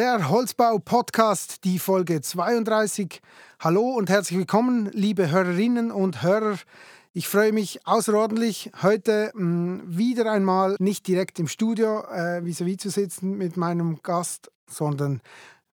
[0.00, 3.20] Der Holzbau-Podcast, die Folge 32.
[3.58, 6.56] Hallo und herzlich willkommen, liebe Hörerinnen und Hörer.
[7.12, 12.78] Ich freue mich außerordentlich, heute mh, mm, wieder einmal nicht direkt im Studio äh, vis-à-vis
[12.78, 15.20] zu sitzen mit meinem Gast, sondern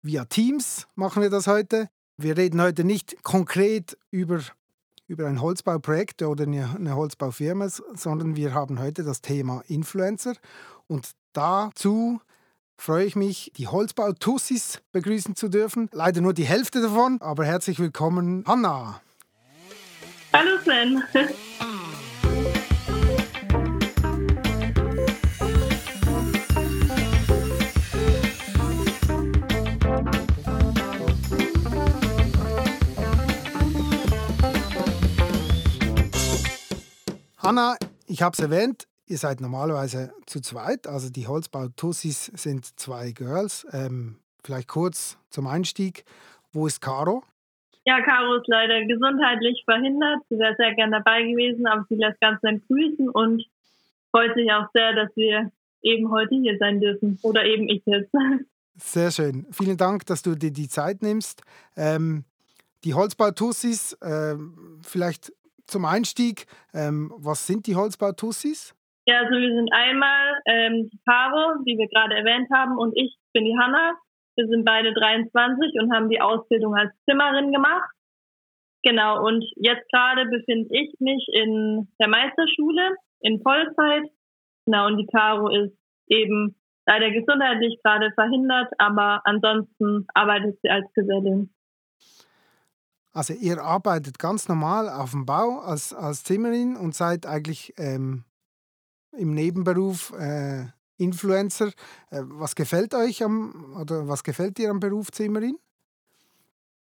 [0.01, 1.87] via Teams machen wir das heute.
[2.17, 4.39] Wir reden heute nicht konkret über,
[5.05, 10.33] über ein Holzbauprojekt oder eine, eine Holzbaufirma, sondern wir haben heute das Thema Influencer.
[10.87, 12.21] Und dazu
[12.77, 15.89] freue ich mich, die Holzbau-Tussis begrüßen zu dürfen.
[15.91, 19.01] Leider nur die Hälfte davon, aber herzlich willkommen, Hanna.
[20.33, 21.03] Hallo Sven.
[37.37, 43.11] Hanna, ich habe es erwähnt, Ihr seid normalerweise zu zweit, also die Holzbau-Tussis sind zwei
[43.11, 43.67] Girls.
[43.71, 46.05] Ähm, vielleicht kurz zum Einstieg.
[46.51, 47.23] Wo ist Caro?
[47.85, 50.21] Ja, Caro ist leider gesundheitlich verhindert.
[50.29, 53.45] Sie wäre sehr gerne dabei gewesen, aber sie lässt ganz nett grüßen und
[54.09, 55.51] freut sich auch sehr, dass wir
[55.83, 57.19] eben heute hier sein dürfen.
[57.21, 58.11] Oder eben ich jetzt.
[58.77, 59.45] Sehr schön.
[59.51, 61.43] Vielen Dank, dass du dir die Zeit nimmst.
[61.77, 62.25] Ähm,
[62.83, 64.35] die Holzbau-Tussis, äh,
[64.81, 65.31] vielleicht
[65.65, 68.75] zum Einstieg, ähm, was sind die Holzbau-Tussis?
[69.07, 73.15] Ja, also wir sind einmal ähm, die Caro, die wir gerade erwähnt haben, und ich
[73.33, 73.93] bin die Hanna.
[74.35, 77.89] Wir sind beide 23 und haben die Ausbildung als Zimmerin gemacht.
[78.83, 84.09] Genau, und jetzt gerade befinde ich mich in der Meisterschule in Vollzeit.
[84.65, 90.91] Genau, und die Caro ist eben leider gesundheitlich gerade verhindert, aber ansonsten arbeitet sie als
[90.93, 91.51] Gesellin.
[93.13, 98.25] Also ihr arbeitet ganz normal auf dem Bau als, als Zimmerin und seid eigentlich ähm,
[99.17, 100.65] im Nebenberuf äh,
[100.97, 101.67] Influencer.
[102.11, 105.57] Äh, was gefällt euch am oder was gefällt dir am Beruf Zimmerin?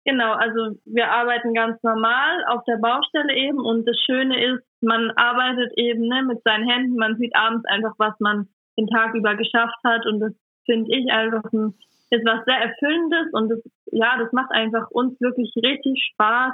[0.06, 5.12] Genau, also wir arbeiten ganz normal auf der Baustelle eben und das Schöne ist, man
[5.12, 9.36] arbeitet eben ne, mit seinen Händen, man sieht abends einfach, was man den Tag über
[9.36, 10.34] geschafft hat und das
[10.66, 11.74] finde ich einfach ein,
[12.10, 13.60] ist was sehr Erfüllendes und das,
[13.92, 16.54] ja, das macht einfach uns wirklich richtig Spaß,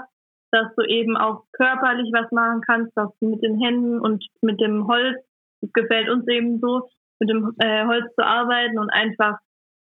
[0.52, 4.62] dass du eben auch körperlich was machen kannst, dass du mit den Händen und mit
[4.62, 5.18] dem Holz
[5.62, 6.90] es gefällt uns eben so,
[7.20, 9.38] mit dem äh, Holz zu arbeiten und einfach,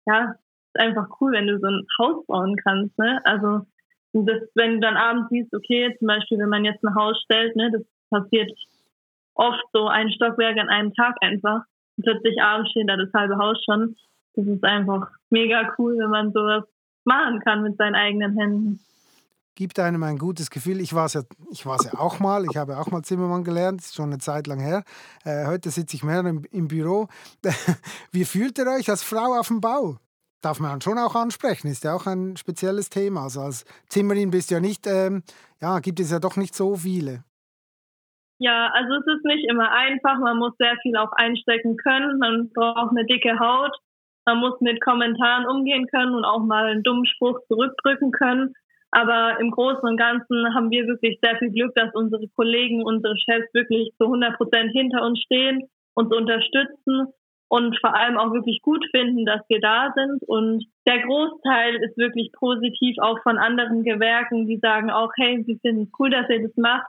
[0.07, 0.35] ja,
[0.73, 3.21] ist einfach cool, wenn du so ein Haus bauen kannst, ne?
[3.25, 3.67] Also,
[4.13, 7.57] das, wenn du dann abends siehst, okay, zum Beispiel, wenn man jetzt ein Haus stellt,
[7.57, 8.51] ne, das passiert
[9.35, 11.63] oft so ein Stockwerk an einem Tag einfach.
[11.97, 13.97] Und plötzlich abends steht da das halbe Haus schon.
[14.35, 16.65] Das ist einfach mega cool, wenn man sowas
[17.05, 18.81] machen kann mit seinen eigenen Händen
[19.55, 20.81] gibt einem ein gutes Gefühl.
[20.81, 21.23] Ich war es ja,
[21.53, 24.85] ja auch mal, ich habe auch mal Zimmermann gelernt, ist schon eine Zeit lang her.
[25.25, 27.09] Äh, heute sitze ich mehr im, im Büro.
[28.13, 29.99] Wie fühlt ihr euch als Frau auf dem Bau?
[30.43, 33.23] Darf man schon auch ansprechen, ist ja auch ein spezielles Thema.
[33.23, 35.23] Also als Zimmerin bist du ja nicht, ähm,
[35.61, 37.25] ja, gibt es ja doch nicht so viele.
[38.39, 40.19] Ja, also es ist nicht immer einfach.
[40.19, 42.19] Man muss sehr viel auch einstecken können.
[42.19, 43.75] Man braucht eine dicke Haut.
[44.27, 48.55] Man muss mit Kommentaren umgehen können und auch mal einen dummen Spruch zurückdrücken können.
[48.95, 53.17] Aber im Großen und Ganzen haben wir wirklich sehr viel Glück, dass unsere Kollegen, unsere
[53.19, 57.09] Chefs wirklich zu 100 Prozent hinter uns stehen, uns unterstützen
[57.49, 60.23] und vor allem auch wirklich gut finden, dass wir da sind.
[60.29, 65.59] Und der Großteil ist wirklich positiv auch von anderen Gewerken, die sagen auch, hey, sie
[65.59, 66.87] finden es cool, dass ihr das macht.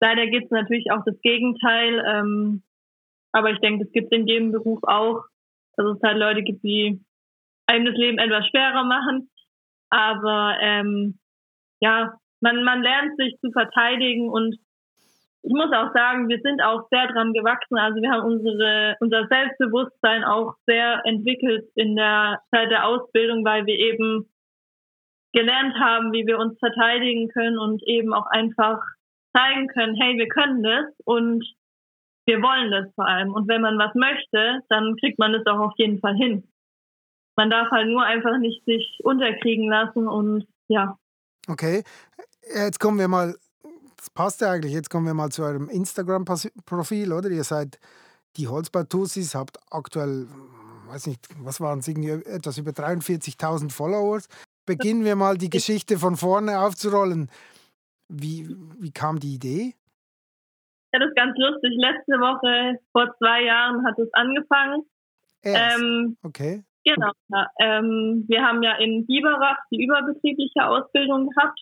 [0.00, 2.04] Leider gibt es natürlich auch das Gegenteil.
[2.04, 2.64] Ähm,
[3.30, 5.22] aber ich denke, es gibt in jedem Beruf auch,
[5.76, 7.00] dass es halt Leute gibt, die
[7.66, 9.30] einem das Leben etwas schwerer machen.
[9.90, 11.20] Aber ähm,
[11.80, 14.56] ja, man, man lernt sich zu verteidigen und
[15.42, 17.78] ich muss auch sagen, wir sind auch sehr dran gewachsen.
[17.78, 23.64] Also wir haben unsere, unser Selbstbewusstsein auch sehr entwickelt in der Zeit der Ausbildung, weil
[23.66, 24.28] wir eben
[25.32, 28.80] gelernt haben, wie wir uns verteidigen können und eben auch einfach
[29.32, 31.44] zeigen können, hey, wir können das und
[32.26, 33.32] wir wollen das vor allem.
[33.32, 36.44] Und wenn man was möchte, dann kriegt man das auch auf jeden Fall hin.
[37.36, 40.98] Man darf halt nur einfach nicht sich unterkriegen lassen und ja,
[41.48, 41.82] Okay,
[42.54, 43.34] jetzt kommen wir mal,
[43.96, 47.30] das passt ja eigentlich, jetzt kommen wir mal zu eurem Instagram-Profil, oder?
[47.30, 47.78] Ihr seid
[48.36, 50.28] die Holzbautussis, habt aktuell,
[50.88, 54.28] weiß nicht, was waren es, irgendwie etwas über 43.000 Followers.
[54.66, 57.30] Beginnen wir mal die Geschichte von vorne aufzurollen.
[58.08, 59.74] Wie, wie kam die Idee?
[60.92, 61.70] Ja, das ist ganz lustig.
[61.76, 64.82] Letzte Woche, vor zwei Jahren, hat es angefangen.
[65.42, 66.64] Ähm, okay.
[66.84, 67.12] Genau.
[67.28, 67.46] Ja.
[67.60, 71.60] Ähm, wir haben ja in Biberach die überbetriebliche Ausbildung gehabt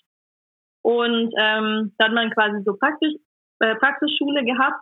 [0.83, 3.15] und ähm, da hat man quasi so Praktisch,
[3.61, 4.81] äh, Praxisschule gehabt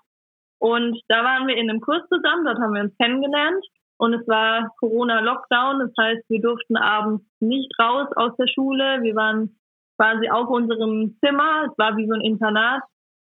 [0.58, 3.64] und da waren wir in einem Kurs zusammen, dort haben wir uns kennengelernt
[3.96, 5.78] und es war Corona-Lockdown.
[5.80, 9.02] Das heißt, wir durften abends nicht raus aus der Schule.
[9.02, 9.56] Wir waren
[9.98, 11.68] quasi auf unserem Zimmer.
[11.70, 12.82] Es war wie so ein Internat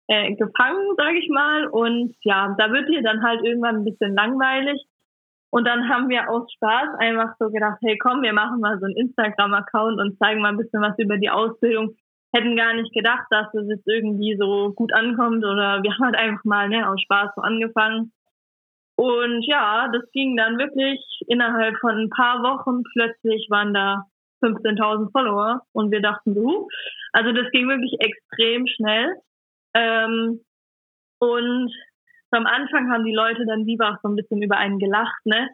[0.07, 1.67] äh, gefangen, sage ich mal.
[1.67, 4.81] Und ja, da wird dir dann halt irgendwann ein bisschen langweilig.
[5.55, 8.87] Und dann haben wir aus Spaß einfach so gedacht, hey komm, wir machen mal so
[8.87, 11.95] einen Instagram-Account und zeigen mal ein bisschen was über die Ausbildung.
[12.33, 16.17] Hätten gar nicht gedacht, dass es jetzt irgendwie so gut ankommt oder wir haben halt
[16.17, 18.11] einfach mal ne, aus Spaß so angefangen.
[18.97, 22.83] Und ja, das ging dann wirklich innerhalb von ein paar Wochen.
[22.91, 24.03] Plötzlich waren da
[24.43, 26.67] 15.000 Follower und wir dachten so,
[27.13, 29.15] also das ging wirklich extrem schnell.
[29.73, 30.41] Ähm,
[31.19, 31.71] und
[32.35, 35.49] am Anfang haben die Leute dann lieber auch so ein bisschen über einen gelacht, ne?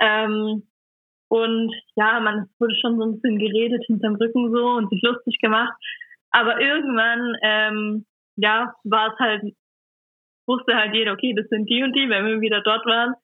[0.00, 0.68] Ähm,
[1.28, 5.38] und ja, man wurde schon so ein bisschen geredet hinterm Rücken so und sich lustig
[5.40, 5.72] gemacht.
[6.30, 8.06] Aber irgendwann, ähm,
[8.36, 9.42] ja, war es halt
[10.46, 13.14] wusste halt jeder, okay, das sind die und die, wenn wir wieder dort waren.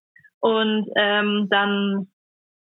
[0.40, 2.08] Und ähm, dann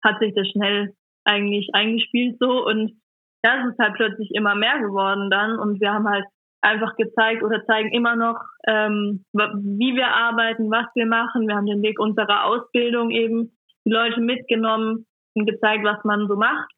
[0.03, 0.95] hat sich das schnell
[1.25, 3.01] eigentlich eingespielt so und
[3.45, 6.25] ja, es ist halt plötzlich immer mehr geworden dann und wir haben halt
[6.63, 11.49] einfach gezeigt oder zeigen immer noch, ähm, wie wir arbeiten, was wir machen.
[11.49, 13.53] Wir haben den Weg unserer Ausbildung eben
[13.85, 16.71] die Leute mitgenommen und gezeigt, was man so macht.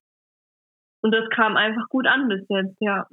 [1.02, 3.06] Und das kam einfach gut an bis jetzt, ja.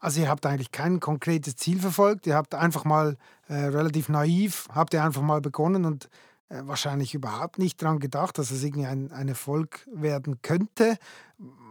[0.00, 3.16] Also ihr habt eigentlich kein konkretes Ziel verfolgt, ihr habt einfach mal
[3.48, 6.08] äh, relativ naiv, habt ihr einfach mal begonnen und
[6.48, 10.96] äh, wahrscheinlich überhaupt nicht daran gedacht, dass es irgendwie ein, ein Erfolg werden könnte.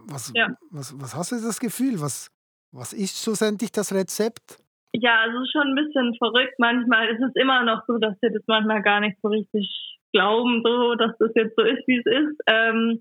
[0.06, 0.48] Was, ja.
[0.70, 2.00] was, was hast du das Gefühl?
[2.00, 2.30] Was,
[2.72, 4.58] was ist schlussendlich das Rezept?
[4.92, 6.54] Ja, also schon ein bisschen verrückt.
[6.58, 10.62] Manchmal ist es immer noch so, dass wir das manchmal gar nicht so richtig glauben,
[10.64, 12.40] so, dass das jetzt so ist, wie es ist.
[12.46, 13.00] Ähm,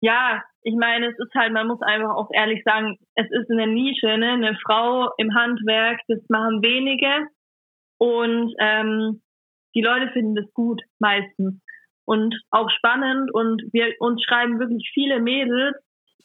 [0.00, 3.66] ja, ich meine, es ist halt, man muss einfach auch ehrlich sagen, es ist eine
[3.66, 4.32] Nische, ne?
[4.32, 7.28] Eine Frau im Handwerk, das machen wenige.
[7.98, 9.22] Und ähm,
[9.74, 11.60] die Leute finden das gut, meistens.
[12.04, 13.32] Und auch spannend.
[13.32, 15.76] Und wir uns schreiben wirklich viele Mädels,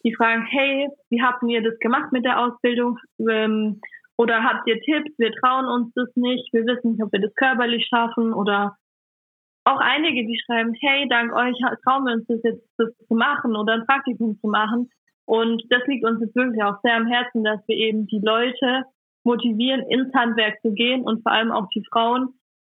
[0.04, 2.98] die fragen, hey, wie habt ihr das gemacht mit der Ausbildung?
[3.20, 3.82] Ähm,
[4.18, 5.12] oder habt ihr Tipps?
[5.18, 6.52] Wir trauen uns das nicht.
[6.54, 8.76] Wir wissen nicht, ob wir das körperlich schaffen oder
[9.66, 13.56] auch einige, die schreiben, hey, dank euch trauen wir uns das jetzt das zu machen
[13.56, 14.90] oder ein Praktikum zu machen.
[15.26, 18.84] Und das liegt uns jetzt wirklich auch sehr am Herzen, dass wir eben die Leute
[19.26, 22.30] motivieren, ins Handwerk zu gehen und vor allem auch die Frauen,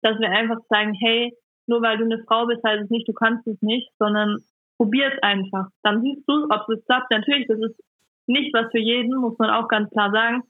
[0.02, 1.32] dass wir einfach sagen, hey,
[1.69, 4.38] nur weil du eine Frau bist, heißt es nicht, du kannst es nicht, sondern
[4.81, 5.67] probier es einfach.
[5.82, 7.11] Dann siehst du, ob es klappt.
[7.11, 7.79] Natürlich, das ist
[8.27, 10.43] nicht was für jeden, muss man auch ganz klar sagen.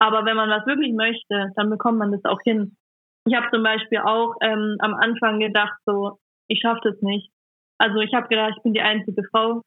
[0.00, 2.76] Aber wenn man was wirklich möchte, dann bekommt man das auch hin.
[3.24, 7.30] Ich habe zum Beispiel auch ähm, am Anfang gedacht, so, ich schaffe das nicht.
[7.78, 9.62] Also ich habe gedacht, ich bin die einzige Frau.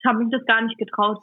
[0.00, 1.22] Ich habe mich das gar nicht getraut.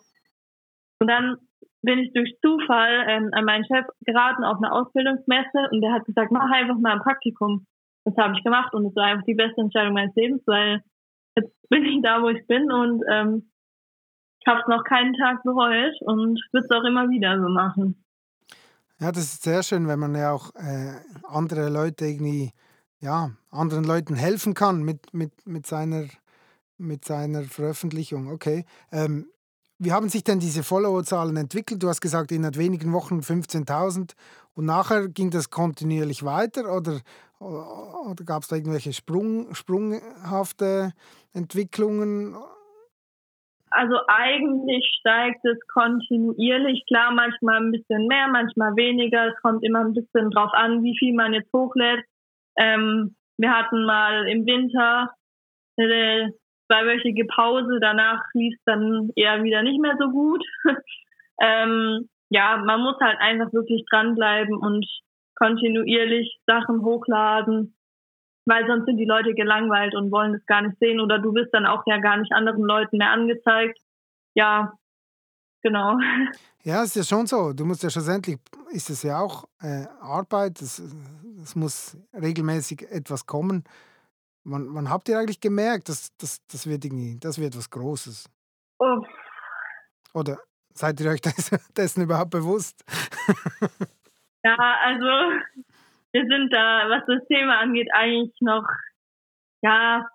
[1.02, 1.36] Und dann
[1.82, 6.06] bin ich durch Zufall ähm, an meinen Chef geraten auf eine Ausbildungsmesse und der hat
[6.06, 7.66] gesagt, mach einfach mal ein Praktikum.
[8.06, 10.82] Das habe ich gemacht und es war einfach die beste Entscheidung meines Lebens, weil
[11.36, 13.50] jetzt bin ich da, wo ich bin und ähm,
[14.40, 18.04] ich habe es noch keinen Tag bereut und würde es auch immer wieder so machen.
[19.00, 20.94] Ja, das ist sehr schön, wenn man ja auch äh,
[21.24, 22.52] andere Leute irgendwie,
[23.00, 26.06] ja, anderen Leuten helfen kann mit, mit, mit, seiner,
[26.78, 28.30] mit seiner Veröffentlichung.
[28.30, 28.66] Okay.
[28.92, 29.28] Ähm,
[29.80, 31.84] wie haben sich denn diese Followerzahlen entwickelt?
[31.84, 34.14] Du hast gesagt, innerhalb wenigen Wochen 15.000
[34.54, 37.02] und nachher ging das kontinuierlich weiter oder,
[37.40, 40.94] oder gab es da irgendwelche Sprung, sprunghafte
[41.34, 42.36] Entwicklungen?
[43.70, 46.86] Also eigentlich steigt es kontinuierlich.
[46.88, 49.30] Klar, manchmal ein bisschen mehr, manchmal weniger.
[49.30, 52.06] Es kommt immer ein bisschen drauf an, wie viel man jetzt hochlädt.
[52.56, 55.10] Ähm, wir hatten mal im Winter
[55.78, 56.34] eine
[56.68, 57.80] zweiwöchige Pause.
[57.82, 60.46] Danach lief es dann eher wieder nicht mehr so gut.
[61.42, 64.86] ähm, ja, man muss halt einfach wirklich dranbleiben und
[65.36, 67.76] kontinuierlich Sachen hochladen
[68.46, 71.54] weil sonst sind die Leute gelangweilt und wollen es gar nicht sehen oder du wirst
[71.54, 73.80] dann auch ja gar nicht anderen Leuten mehr angezeigt.
[74.34, 74.74] Ja,
[75.62, 75.98] genau.
[76.66, 77.52] Ja, ist ja schon so.
[77.52, 78.40] Du musst ja schlussendlich,
[78.72, 80.82] ist es ja auch äh, Arbeit, es,
[81.42, 83.66] es muss regelmäßig etwas kommen.
[84.46, 88.30] Wann, wann habt ihr eigentlich gemerkt, dass das, das wird irgendwie, das wird was Großes?
[88.80, 89.06] Oh.
[90.14, 90.38] Oder
[90.74, 91.20] seid ihr euch
[91.78, 92.86] dessen überhaupt bewusst?
[94.46, 95.06] ja, also
[96.14, 98.66] wir sind da, was das Thema angeht, eigentlich noch,
[99.64, 100.06] ja,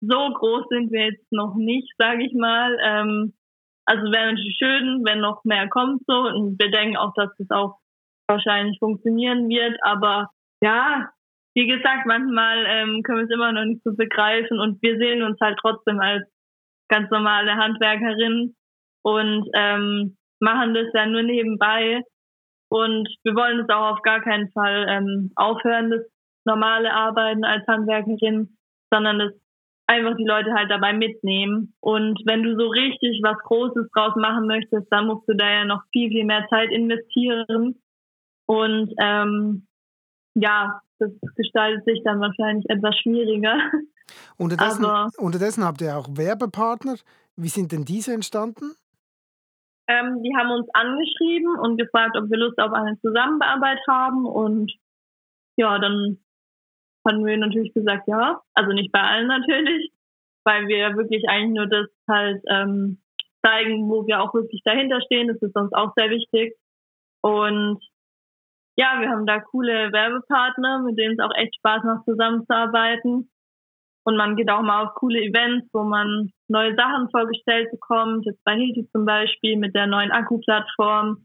[0.00, 2.76] so groß sind wir jetzt noch nicht, sage ich mal.
[2.82, 3.34] Ähm,
[3.86, 7.50] also wäre natürlich schön, wenn noch mehr kommt so und wir denken auch, dass das
[7.50, 7.78] auch
[8.28, 9.78] wahrscheinlich funktionieren wird.
[9.82, 10.30] Aber
[10.60, 11.08] ja,
[11.54, 15.22] wie gesagt, manchmal ähm, können wir es immer noch nicht so begreifen und wir sehen
[15.22, 16.24] uns halt trotzdem als
[16.88, 18.54] ganz normale Handwerkerin
[19.02, 22.02] und ähm, machen das ja nur nebenbei.
[22.68, 26.02] Und wir wollen es auch auf gar keinen Fall ähm, aufhören, das
[26.44, 28.56] normale Arbeiten als Handwerkerin,
[28.90, 29.32] sondern das
[29.86, 31.74] einfach die Leute halt dabei mitnehmen.
[31.80, 35.64] Und wenn du so richtig was Großes draus machen möchtest, dann musst du da ja
[35.64, 37.80] noch viel, viel mehr Zeit investieren.
[38.46, 39.66] Und ähm,
[40.34, 43.56] ja, das gestaltet sich dann wahrscheinlich etwas schwieriger.
[44.36, 46.96] Unterdessen, Aber, unterdessen habt ihr auch Werbepartner.
[47.36, 48.72] Wie sind denn diese entstanden?
[49.88, 54.26] Ähm, die haben uns angeschrieben und gefragt, ob wir Lust auf eine Zusammenarbeit haben.
[54.26, 54.72] Und
[55.56, 56.18] ja, dann
[57.06, 58.40] hatten wir natürlich gesagt, ja.
[58.54, 59.90] Also nicht bei allen natürlich,
[60.44, 63.00] weil wir wirklich eigentlich nur das halt ähm,
[63.44, 65.28] zeigen, wo wir auch wirklich dahinter stehen.
[65.28, 66.54] Das ist uns auch sehr wichtig.
[67.22, 67.82] Und
[68.76, 73.30] ja, wir haben da coole Werbepartner, mit denen es auch echt Spaß macht, zusammenzuarbeiten.
[74.04, 78.26] Und man geht auch mal auf coole Events, wo man neue Sachen vorgestellt bekommt.
[78.26, 81.24] Jetzt bei Hilti zum Beispiel mit der neuen Akku-Plattform.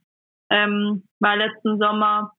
[0.49, 2.33] Ähm, war letzten Sommer.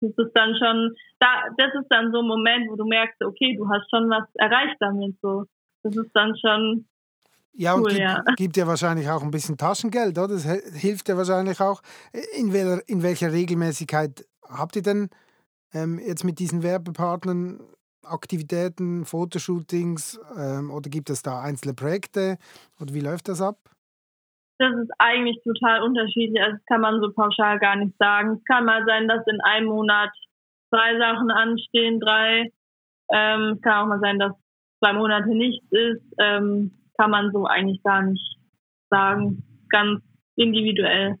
[0.00, 1.26] Das ist dann schon, da,
[1.56, 4.76] das ist dann so ein Moment, wo du merkst, okay, du hast schon was erreicht
[4.80, 5.16] damit.
[5.22, 5.44] So,
[5.82, 6.86] das ist dann schon
[7.58, 8.22] ja, und cool, gibt, ja.
[8.36, 10.28] gibt ja wahrscheinlich auch ein bisschen Taschengeld, oder?
[10.28, 11.80] Das hilft ja wahrscheinlich auch.
[12.36, 15.08] In, welcher, in welcher Regelmäßigkeit habt ihr denn
[15.72, 17.60] ähm, jetzt mit diesen Werbepartnern
[18.08, 22.38] Aktivitäten, Fotoshootings ähm, oder gibt es da einzelne Projekte
[22.80, 23.58] oder wie läuft das ab?
[24.58, 26.40] Das ist eigentlich total unterschiedlich.
[26.42, 28.38] Also das kann man so pauschal gar nicht sagen.
[28.38, 30.10] Es kann mal sein, dass in einem Monat
[30.70, 32.52] zwei Sachen anstehen, drei.
[33.12, 34.32] Ähm, es kann auch mal sein, dass
[34.78, 36.02] zwei Monate nichts ist.
[36.18, 38.38] Ähm, kann man so eigentlich gar nicht
[38.88, 39.42] sagen.
[39.68, 40.02] Ganz
[40.36, 41.18] individuell.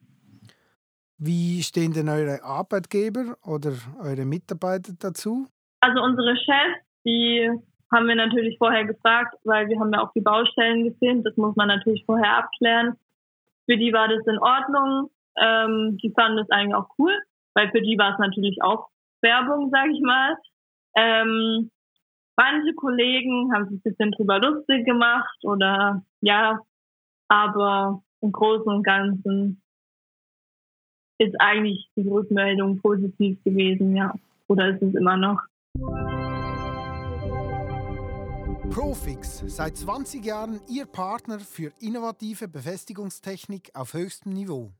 [1.18, 5.46] Wie stehen denn eure Arbeitgeber oder eure Mitarbeiter dazu?
[5.80, 7.50] Also unsere Chefs, die
[7.92, 11.24] haben wir natürlich vorher gefragt, weil wir haben ja auch die Baustellen gefilmt.
[11.26, 12.96] Das muss man natürlich vorher abklären.
[13.66, 15.10] Für die war das in Ordnung.
[15.38, 17.12] Ähm, die fanden das eigentlich auch cool,
[17.54, 18.88] weil für die war es natürlich auch
[19.20, 20.36] Werbung, sage ich mal.
[20.96, 21.70] Ähm,
[22.36, 26.60] manche Kollegen haben sich ein bisschen drüber lustig gemacht oder ja,
[27.28, 29.62] aber im Großen und Ganzen
[31.18, 34.14] ist eigentlich die Rückmeldung positiv gewesen, ja.
[34.48, 35.40] Oder ist es immer noch?
[38.70, 44.72] Profix, seit 20 Jahren Ihr Partner für innovative Befestigungstechnik auf höchstem Niveau.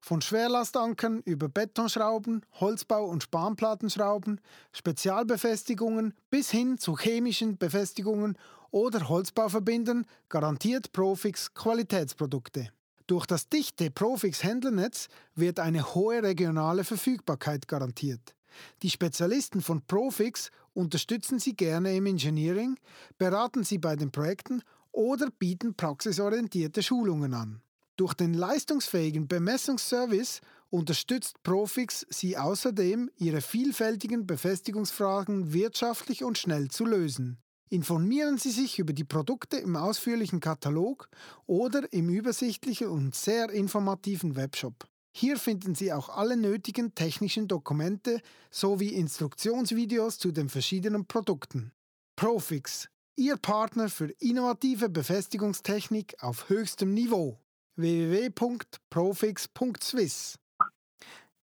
[0.00, 4.40] Von Schwerlastankern über Betonschrauben, Holzbau- und Spanplattenschrauben,
[4.72, 8.38] Spezialbefestigungen bis hin zu chemischen Befestigungen
[8.70, 12.68] oder Holzbauverbindern garantiert Profix Qualitätsprodukte.
[13.08, 18.35] Durch das dichte Profix-Händlernetz wird eine hohe regionale Verfügbarkeit garantiert.
[18.82, 22.76] Die Spezialisten von Profix unterstützen Sie gerne im Engineering,
[23.18, 27.60] beraten Sie bei den Projekten oder bieten praxisorientierte Schulungen an.
[27.96, 36.84] Durch den leistungsfähigen Bemessungsservice unterstützt Profix Sie außerdem, Ihre vielfältigen Befestigungsfragen wirtschaftlich und schnell zu
[36.84, 37.38] lösen.
[37.68, 41.08] Informieren Sie sich über die Produkte im ausführlichen Katalog
[41.46, 44.86] oder im übersichtlichen und sehr informativen Webshop.
[45.18, 48.20] Hier finden Sie auch alle nötigen technischen Dokumente
[48.50, 51.72] sowie Instruktionsvideos zu den verschiedenen Produkten.
[52.16, 57.40] Profix, Ihr Partner für innovative Befestigungstechnik auf höchstem Niveau.
[57.76, 60.38] www.profix.swiss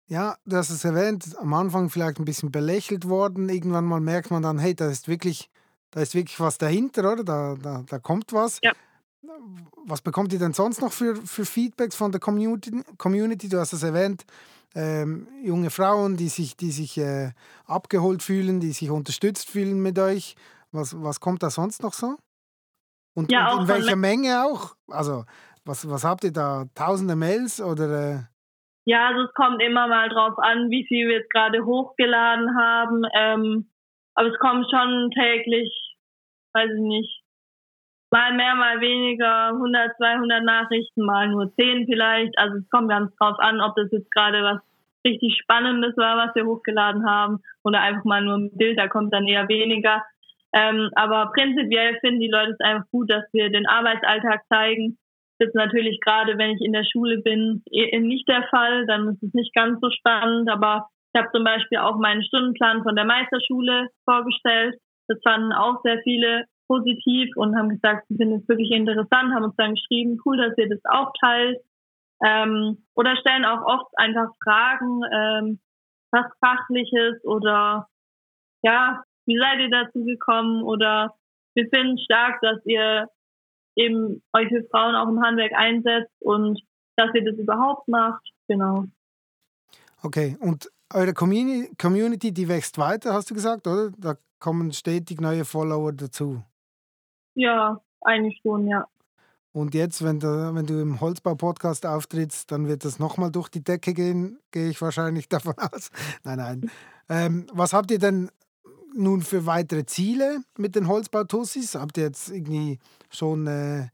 [0.06, 3.50] ja, hast es erwähnt, am Anfang vielleicht ein bisschen belächelt worden.
[3.50, 5.50] Irgendwann mal merkt man dann, hey, da ist wirklich,
[5.90, 7.24] da ist wirklich was dahinter, oder?
[7.24, 8.58] Da, da, da kommt was.
[8.62, 8.72] Ja
[9.86, 12.82] was bekommt ihr denn sonst noch für, für Feedbacks von der Community?
[12.96, 13.48] Community?
[13.48, 14.24] Du hast es erwähnt,
[14.74, 17.32] ähm, junge Frauen, die sich, die sich äh,
[17.66, 20.36] abgeholt fühlen, die sich unterstützt fühlen mit euch.
[20.72, 22.16] Was, was kommt da sonst noch so?
[23.14, 24.76] Und, ja, und in welcher Menge auch?
[24.88, 25.24] Also,
[25.64, 26.66] was, was habt ihr da?
[26.74, 28.12] Tausende Mails oder?
[28.12, 28.18] Äh?
[28.86, 33.02] Ja, also es kommt immer mal drauf an, wie viel wir jetzt gerade hochgeladen haben.
[33.14, 33.70] Ähm,
[34.14, 35.96] aber es kommt schon täglich,
[36.54, 37.19] weiß ich nicht,
[38.10, 42.36] mal mehr, mal weniger, 100, 200 Nachrichten, mal nur 10 vielleicht.
[42.38, 44.60] Also es kommt ganz drauf an, ob das jetzt gerade was
[45.06, 49.14] richtig Spannendes war, was wir hochgeladen haben, oder einfach mal nur ein Bild, da kommt
[49.14, 50.02] dann eher weniger.
[50.52, 54.98] Ähm, aber prinzipiell finden die Leute es einfach gut, dass wir den Arbeitsalltag zeigen.
[55.38, 58.84] Das ist natürlich gerade, wenn ich in der Schule bin, eh, nicht der Fall.
[58.86, 60.50] Dann ist es nicht ganz so spannend.
[60.50, 64.76] Aber ich habe zum Beispiel auch meinen Stundenplan von der Meisterschule vorgestellt.
[65.08, 69.44] Das fanden auch sehr viele positiv und haben gesagt, sie finden es wirklich interessant, haben
[69.44, 71.58] uns dann geschrieben, cool, dass ihr das auch teilt.
[72.24, 75.60] Ähm, oder stellen auch oft einfach Fragen, ähm,
[76.12, 77.88] was Fachliches oder
[78.62, 80.62] ja, wie seid ihr dazu gekommen?
[80.62, 81.14] Oder
[81.54, 83.08] wir finden stark, dass ihr
[83.74, 86.60] eben euch für Frauen auch im Handwerk einsetzt und
[86.96, 88.22] dass ihr das überhaupt macht.
[88.46, 88.84] Genau.
[90.02, 93.90] Okay, und eure Community, die wächst weiter, hast du gesagt, oder?
[93.96, 96.42] Da kommen stetig neue Follower dazu.
[97.34, 98.86] Ja, eigentlich schon, ja.
[99.52, 103.64] Und jetzt, wenn du, wenn du im Holzbau-Podcast auftrittst, dann wird das nochmal durch die
[103.64, 105.90] Decke gehen, gehe ich wahrscheinlich davon aus.
[106.24, 106.70] Nein, nein.
[107.08, 108.30] Ähm, was habt ihr denn
[108.94, 111.74] nun für weitere Ziele mit den Holzbautussis?
[111.74, 112.78] Habt ihr jetzt irgendwie
[113.10, 113.88] schon äh,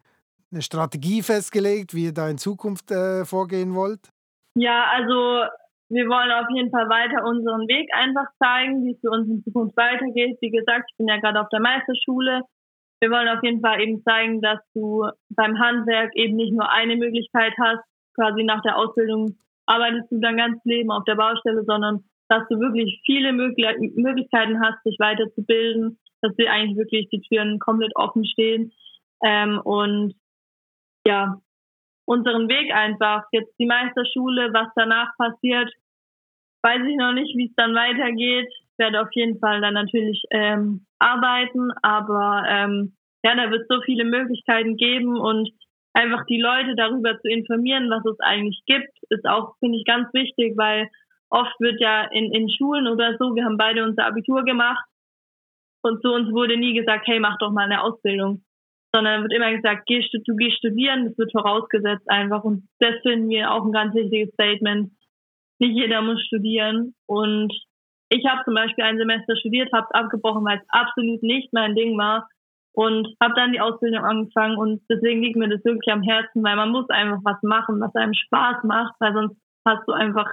[0.52, 4.10] eine Strategie festgelegt, wie ihr da in Zukunft äh, vorgehen wollt?
[4.54, 5.44] Ja, also
[5.88, 9.42] wir wollen auf jeden Fall weiter unseren Weg einfach zeigen, wie es für uns in
[9.44, 10.38] Zukunft weitergeht.
[10.40, 12.42] Wie gesagt, ich bin ja gerade auf der Meisterschule.
[13.00, 16.96] Wir wollen auf jeden Fall eben zeigen, dass du beim Handwerk eben nicht nur eine
[16.96, 17.84] Möglichkeit hast,
[18.14, 19.36] quasi nach der Ausbildung
[19.66, 24.84] arbeitest du dein ganzes Leben auf der Baustelle, sondern dass du wirklich viele Möglichkeiten hast,
[24.84, 28.72] dich weiterzubilden, dass dir eigentlich wirklich die Türen komplett offen stehen.
[29.24, 30.14] Ähm, und
[31.06, 31.40] ja,
[32.04, 33.24] unseren Weg einfach.
[33.32, 35.70] Jetzt die Meisterschule, was danach passiert,
[36.62, 38.52] weiß ich noch nicht, wie es dann weitergeht.
[38.78, 44.04] Werde auf jeden Fall dann natürlich ähm, arbeiten, aber ähm, ja, da wird so viele
[44.04, 45.50] Möglichkeiten geben und
[45.92, 50.12] einfach die Leute darüber zu informieren, was es eigentlich gibt, ist auch, finde ich, ganz
[50.12, 50.88] wichtig, weil
[51.30, 54.84] oft wird ja in, in Schulen oder so, wir haben beide unser Abitur gemacht
[55.82, 58.44] und zu uns wurde nie gesagt, hey, mach doch mal eine Ausbildung,
[58.94, 63.28] sondern wird immer gesagt, geh, du gehst studieren, das wird vorausgesetzt einfach und das finden
[63.28, 64.92] wir auch ein ganz wichtiges Statement.
[65.58, 67.52] Nicht jeder muss studieren und
[68.08, 71.74] ich habe zum Beispiel ein Semester studiert, habe es abgebrochen, weil es absolut nicht mein
[71.74, 72.28] Ding war
[72.72, 76.56] und habe dann die Ausbildung angefangen und deswegen liegt mir das wirklich am Herzen, weil
[76.56, 80.30] man muss einfach was machen, was einem Spaß macht, weil sonst hast du einfach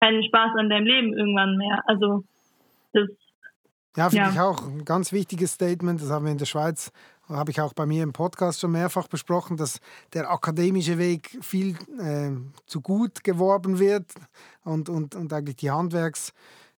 [0.00, 1.82] keinen Spaß an deinem Leben irgendwann mehr.
[1.86, 2.24] Also
[2.92, 3.08] das
[3.96, 4.30] ja, finde ja.
[4.30, 6.00] ich auch ein ganz wichtiges Statement.
[6.00, 6.92] Das haben wir in der Schweiz,
[7.28, 9.80] habe ich auch bei mir im Podcast schon mehrfach besprochen, dass
[10.12, 12.30] der akademische Weg viel äh,
[12.66, 14.12] zu gut geworben wird
[14.64, 16.32] und, und, und eigentlich die Handwerks,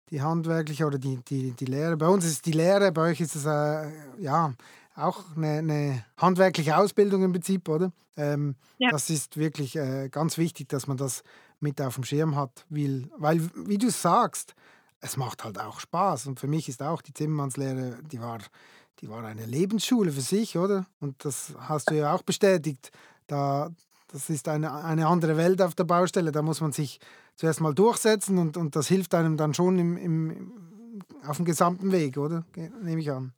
[0.10, 1.98] die handwerkliche oder die, die, die Lehre.
[1.98, 4.53] Bei uns ist die Lehre, bei euch ist es äh, ja
[4.96, 7.91] auch eine, eine, handwerkliche Ausbildung im Prinzip, oder?
[8.18, 8.89] Ähm, ja.
[8.91, 11.24] Das ist wirklich äh, ganz wichtig, dass man das
[11.60, 14.56] mit auf dem Schirm hat, weil, weil wie du sagst,
[15.02, 16.28] es macht halt auch Spaß.
[16.28, 18.39] Und für mich ist auch die Zimmermannslehre, die war,
[19.02, 20.86] die war eine Lebensschule für sich, oder?
[21.00, 22.92] Und das hast du ja auch bestätigt.
[23.28, 23.70] Da,
[24.12, 26.32] das ist eine, eine andere Welt auf der Baustelle.
[26.32, 27.00] Da muss man sich
[27.36, 30.52] zuerst mal durchsetzen und, und das hilft einem dann schon im, im,
[31.26, 32.44] auf dem gesamten Weg, oder?
[32.82, 33.34] Nehme ich an.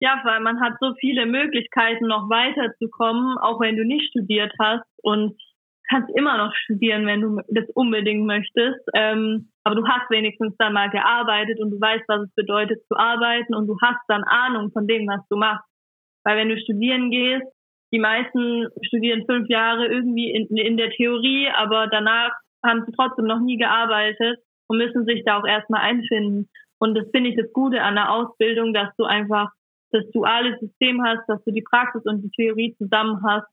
[0.00, 4.84] Ja, weil man hat so viele Möglichkeiten, noch weiterzukommen, auch wenn du nicht studiert hast.
[5.02, 5.40] Und
[5.88, 8.80] kannst immer noch studieren, wenn du das unbedingt möchtest.
[8.94, 12.96] Ähm, aber du hast wenigstens dann mal gearbeitet und du weißt, was es bedeutet zu
[12.96, 15.64] arbeiten und du hast dann Ahnung von dem, was du machst.
[16.24, 17.46] Weil wenn du studieren gehst,
[17.92, 22.32] die meisten studieren fünf Jahre irgendwie in, in der Theorie, aber danach
[22.64, 26.48] haben sie trotzdem noch nie gearbeitet und müssen sich da auch erstmal einfinden.
[26.78, 29.50] Und das finde ich das Gute an der Ausbildung, dass du einfach
[29.92, 33.46] das duale System hast, dass du die Praxis und die Theorie zusammen hast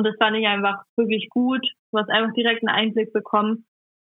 [0.00, 1.60] und das fand ich einfach wirklich gut.
[1.92, 3.66] Du hast einfach direkt einen Einblick bekommen.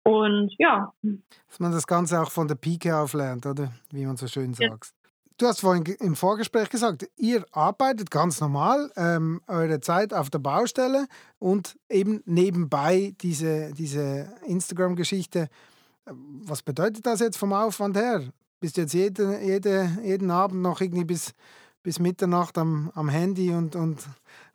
[0.04, 0.92] Und ja.
[1.00, 3.72] Dass man das Ganze auch von der Pike auf lernt, oder?
[3.90, 4.60] Wie man so schön sagt.
[4.60, 5.10] Ja.
[5.38, 10.40] Du hast vorhin im Vorgespräch gesagt, ihr arbeitet ganz normal ähm, eure Zeit auf der
[10.40, 11.06] Baustelle
[11.38, 15.48] und eben nebenbei diese, diese Instagram-Geschichte.
[16.04, 18.24] Was bedeutet das jetzt vom Aufwand her?
[18.60, 21.32] Bist du jetzt jede, jede, jeden Abend noch irgendwie bis,
[21.82, 24.06] bis Mitternacht am, am Handy und, und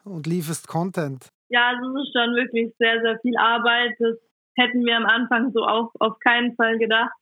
[0.04, 1.30] und lieferst Content.
[1.50, 3.96] Ja, also es ist schon wirklich sehr, sehr viel Arbeit.
[4.00, 4.18] Das
[4.56, 7.14] hätten wir am Anfang so auch auf keinen Fall gedacht.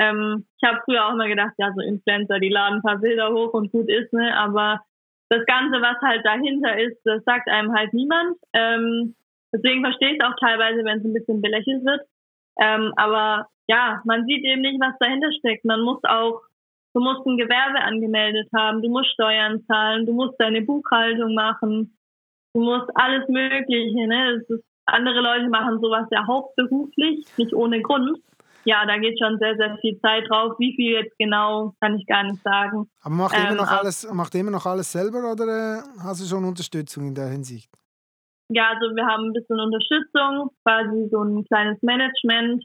[0.00, 3.32] Ähm, ich habe früher auch mal gedacht, ja, so Influencer, die laden ein paar Bilder
[3.32, 4.36] hoch und gut ist, ne?
[4.36, 4.80] Aber
[5.28, 8.36] das Ganze, was halt dahinter ist, das sagt einem halt niemand.
[8.52, 9.14] Ähm,
[9.52, 12.02] deswegen verstehe ich es auch teilweise, wenn es ein bisschen belächelt wird.
[12.60, 15.64] Ähm, aber ja, man sieht eben nicht, was dahinter steckt.
[15.64, 16.42] Man muss auch,
[16.94, 21.96] du musst ein Gewerbe angemeldet haben, du musst Steuern zahlen, du musst deine Buchhaltung machen,
[22.54, 24.32] du musst alles Mögliche, ne?
[24.34, 28.18] Ist, andere Leute machen sowas ja hauptberuflich, nicht ohne Grund.
[28.64, 30.54] Ja, da geht schon sehr, sehr viel Zeit drauf.
[30.58, 32.88] Wie viel jetzt genau, kann ich gar nicht sagen.
[33.02, 36.26] Aber macht ähm, immer noch alles, macht immer noch alles selber oder äh, hast du
[36.26, 37.70] schon Unterstützung in der Hinsicht?
[38.48, 42.64] Ja, also wir haben ein bisschen Unterstützung, quasi so ein kleines Management.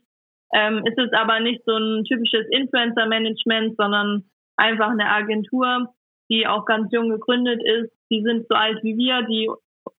[0.53, 4.23] Ähm, es ist aber nicht so ein typisches Influencer-Management, sondern
[4.57, 5.93] einfach eine Agentur,
[6.29, 7.91] die auch ganz jung gegründet ist.
[8.09, 9.49] Die sind so alt wie wir, die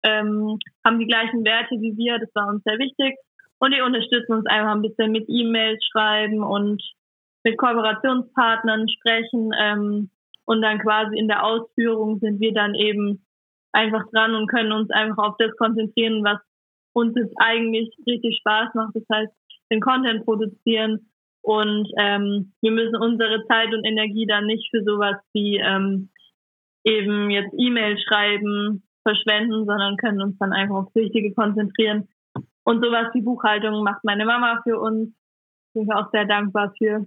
[0.03, 3.17] ähm, haben die gleichen Werte wie wir, das war uns sehr wichtig.
[3.59, 6.81] Und die unterstützen uns einfach ein bisschen mit E-Mails schreiben und
[7.43, 9.51] mit Kooperationspartnern sprechen.
[9.59, 10.09] Ähm,
[10.45, 13.25] und dann quasi in der Ausführung sind wir dann eben
[13.71, 16.39] einfach dran und können uns einfach auf das konzentrieren, was
[16.93, 18.95] uns jetzt eigentlich richtig Spaß macht.
[18.95, 19.31] Das heißt,
[19.71, 21.11] den Content produzieren
[21.41, 26.09] und ähm, wir müssen unsere Zeit und Energie dann nicht für sowas wie ähm,
[26.83, 32.07] eben jetzt E-Mail schreiben, verschwenden, sondern können uns dann einfach aufs Wichtige konzentrieren.
[32.63, 35.09] Und sowas wie Buchhaltung macht meine Mama für uns.
[35.73, 37.05] Bin ich auch sehr dankbar für.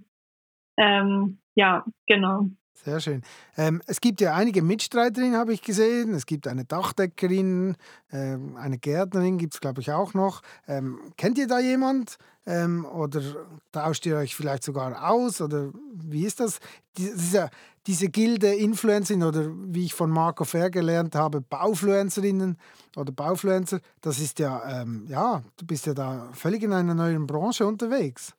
[0.77, 2.47] Ähm, ja, genau.
[2.75, 3.21] Sehr schön.
[3.55, 6.13] Ähm, es gibt ja einige Mitstreiterinnen, habe ich gesehen.
[6.13, 7.75] Es gibt eine Dachdeckerin,
[8.11, 10.41] ähm, eine Gärtnerin gibt es, glaube ich, auch noch.
[10.67, 12.17] Ähm, kennt ihr da jemand?
[12.45, 13.21] Ähm, oder
[13.71, 15.39] tauscht ihr euch vielleicht sogar aus?
[15.39, 16.59] Oder wie ist das?
[16.97, 17.49] Diese,
[17.87, 22.57] diese Gilde Influencerin oder wie ich von Marco Fair gelernt habe, Baufluencerinnen
[22.95, 27.27] oder Baufluencer, das ist ja, ähm, ja, du bist ja da völlig in einer neuen
[27.27, 28.37] Branche unterwegs.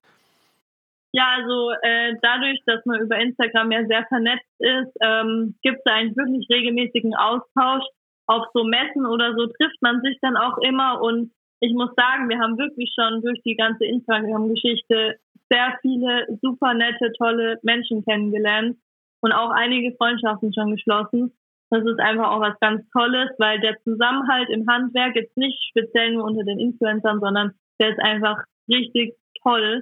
[1.13, 5.93] Ja, also äh, dadurch, dass man über Instagram ja sehr vernetzt ist, ähm, gibt es
[5.93, 7.85] eigentlich wirklich regelmäßigen Austausch.
[8.27, 11.31] Auf so Messen oder so trifft man sich dann auch immer und
[11.61, 15.19] ich muss sagen, wir haben wirklich schon durch die ganze Instagram-Geschichte
[15.51, 18.77] sehr viele super nette, tolle Menschen kennengelernt
[19.25, 21.33] und auch einige Freundschaften schon geschlossen.
[21.71, 26.13] Das ist einfach auch was ganz Tolles, weil der Zusammenhalt im Handwerk jetzt nicht speziell
[26.13, 28.37] nur unter den Influencern, sondern der ist einfach
[28.69, 29.81] richtig toll.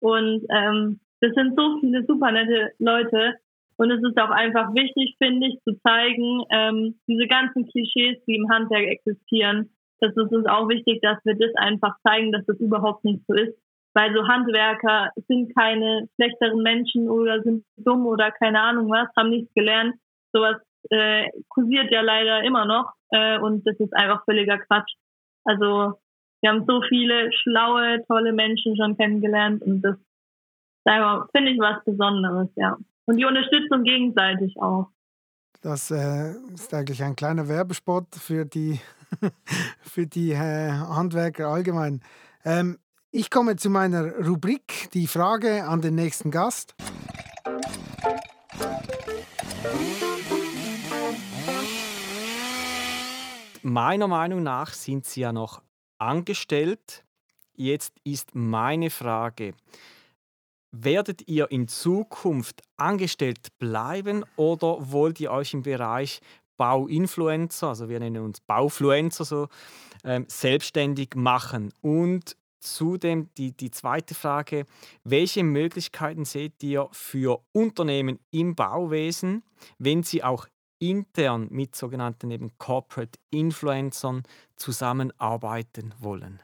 [0.00, 3.34] Und ähm, das sind so viele super nette Leute.
[3.76, 8.36] Und es ist auch einfach wichtig, finde ich, zu zeigen, ähm, diese ganzen Klischees, die
[8.36, 9.68] im Handwerk existieren.
[10.00, 13.34] Das ist uns auch wichtig, dass wir das einfach zeigen, dass das überhaupt nicht so
[13.34, 13.54] ist.
[13.98, 19.30] Weil so Handwerker sind keine schlechteren Menschen oder sind dumm oder keine Ahnung was, haben
[19.30, 19.96] nichts gelernt.
[20.32, 20.54] Sowas
[20.90, 24.92] äh, kursiert ja leider immer noch äh, und das ist einfach völliger Quatsch.
[25.42, 25.98] Also
[26.40, 29.96] wir haben so viele schlaue, tolle Menschen schon kennengelernt und das
[31.32, 32.78] finde ich was Besonderes, ja.
[33.06, 34.90] Und die Unterstützung gegenseitig auch.
[35.60, 38.78] Das äh, ist eigentlich ein kleiner Werbespot für die,
[39.82, 42.00] für die äh, Handwerker allgemein.
[42.44, 42.78] Ähm,
[43.10, 46.74] ich komme zu meiner Rubrik, die Frage an den nächsten Gast.
[53.62, 55.62] Meiner Meinung nach sind Sie ja noch
[55.98, 57.04] angestellt.
[57.54, 59.54] Jetzt ist meine Frage,
[60.70, 66.20] werdet ihr in Zukunft angestellt bleiben oder wollt ihr euch im Bereich
[66.56, 69.48] Bauinfluencer, also wir nennen uns Baufluencer so,
[70.04, 71.72] ähm, selbstständig machen?
[71.80, 74.66] Und zudem die, die zweite Frage,
[75.04, 79.42] welche Möglichkeiten seht ihr für Unternehmen im Bauwesen,
[79.78, 80.46] wenn sie auch
[80.80, 84.22] intern mit sogenannten eben Corporate Influencern
[84.56, 86.40] zusammenarbeiten wollen?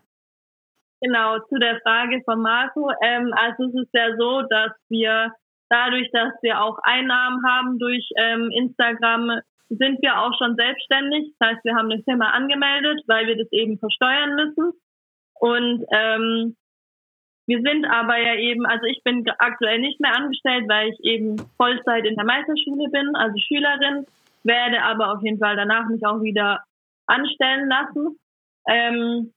[1.01, 2.91] Genau, zu der Frage von Marco.
[3.03, 5.33] Ähm, also es ist ja so, dass wir
[5.69, 11.35] dadurch, dass wir auch Einnahmen haben durch ähm, Instagram, sind wir auch schon selbstständig.
[11.39, 14.73] Das heißt, wir haben eine Firma angemeldet, weil wir das eben versteuern müssen.
[15.35, 16.57] Und ähm,
[17.47, 21.37] wir sind aber ja eben, also ich bin aktuell nicht mehr angestellt, weil ich eben
[21.57, 24.07] Vollzeit in der Meisterschule bin, also Schülerin
[24.45, 26.63] werde aber auf jeden Fall danach mich auch wieder
[27.07, 28.19] anstellen lassen.
[28.69, 29.33] Ähm,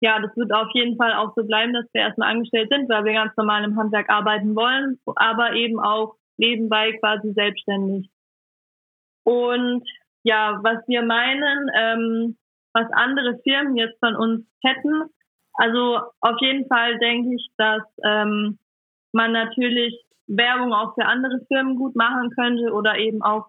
[0.00, 3.04] ja, das wird auf jeden Fall auch so bleiben, dass wir erstmal angestellt sind, weil
[3.04, 8.10] wir ganz normal im Handwerk arbeiten wollen, aber eben auch nebenbei quasi selbstständig.
[9.24, 9.82] Und
[10.22, 12.36] ja, was wir meinen, ähm,
[12.74, 15.04] was andere Firmen jetzt von uns hätten,
[15.54, 18.58] also auf jeden Fall denke ich, dass ähm,
[19.12, 19.94] man natürlich
[20.26, 23.46] Werbung auch für andere Firmen gut machen könnte oder eben auch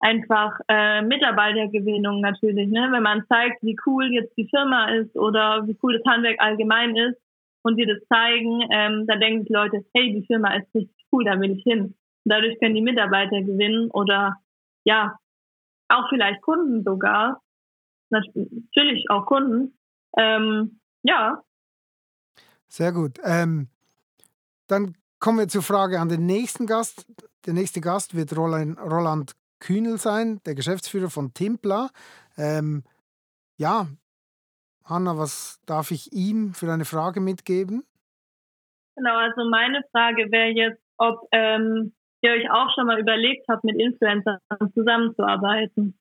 [0.00, 2.88] einfach äh, Mitarbeitergewinnung natürlich, ne?
[2.92, 6.94] Wenn man zeigt, wie cool jetzt die Firma ist oder wie cool das Handwerk allgemein
[6.96, 7.18] ist
[7.62, 11.24] und wir das zeigen, ähm, da denken die Leute, hey, die Firma ist richtig cool,
[11.24, 11.82] da will ich hin.
[11.82, 11.94] Und
[12.24, 14.36] dadurch können die Mitarbeiter gewinnen oder
[14.84, 15.18] ja,
[15.88, 17.42] auch vielleicht Kunden sogar.
[18.10, 19.76] Natürlich auch Kunden.
[20.16, 21.42] Ähm, ja.
[22.68, 23.18] Sehr gut.
[23.24, 23.68] Ähm,
[24.66, 27.06] dann kommen wir zur Frage an den nächsten Gast.
[27.46, 31.90] Der nächste Gast wird Roland, Roland Kühnel sein, der Geschäftsführer von Timpla.
[32.36, 32.84] Ähm,
[33.56, 33.88] ja,
[34.84, 37.84] Hanna, was darf ich ihm für eine Frage mitgeben?
[38.96, 43.64] Genau, also meine Frage wäre jetzt, ob ähm, ihr euch auch schon mal überlegt habt,
[43.64, 44.38] mit Influencern
[44.74, 45.98] zusammenzuarbeiten.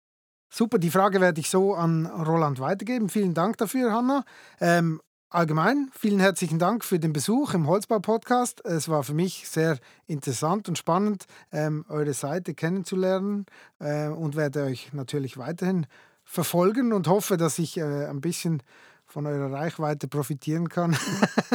[0.50, 3.10] Super, die Frage werde ich so an Roland weitergeben.
[3.10, 4.24] Vielen Dank dafür, Hanna.
[4.62, 8.64] Ähm, Allgemein, vielen herzlichen Dank für den Besuch im Holzbau-Podcast.
[8.64, 13.46] Es war für mich sehr interessant und spannend, ähm, eure Seite kennenzulernen
[13.82, 15.86] äh, und werde euch natürlich weiterhin
[16.24, 18.64] verfolgen und hoffe, dass ich äh, ein bisschen
[19.06, 20.96] von eurer Reichweite profitieren kann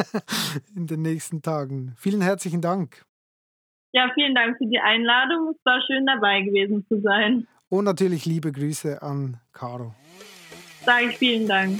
[0.75, 1.95] in den nächsten Tagen.
[1.97, 3.03] Vielen herzlichen Dank.
[3.91, 5.49] Ja, vielen Dank für die Einladung.
[5.49, 7.47] Es war schön dabei gewesen zu sein.
[7.69, 9.95] Und natürlich liebe Grüße an Caro.
[10.85, 11.79] Sage ich vielen Dank.